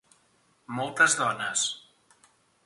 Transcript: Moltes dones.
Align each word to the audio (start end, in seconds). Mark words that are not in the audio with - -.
Moltes 0.77 1.17
dones. 1.19 1.67